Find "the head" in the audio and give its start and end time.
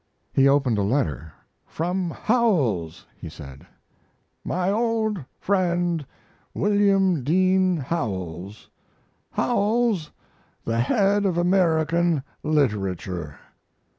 10.65-11.23